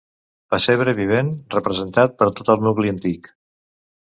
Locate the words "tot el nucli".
2.41-2.95